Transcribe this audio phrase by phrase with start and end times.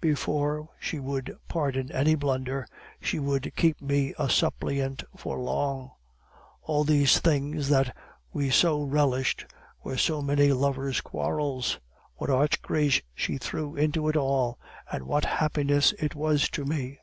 [0.00, 2.68] Before she would pardon any blunder,
[3.00, 5.90] she would keep me a suppliant for long.
[6.62, 7.92] All these things that
[8.32, 9.44] we so relished,
[9.82, 11.80] were so many lovers' quarrels.
[12.14, 14.56] What arch grace she threw into it all!
[14.88, 17.00] and what happiness it was to me!